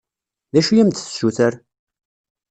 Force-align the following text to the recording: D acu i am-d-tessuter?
D 0.53 0.55
acu 0.59 0.71
i 0.73 0.79
am-d-tessuter? 0.81 1.53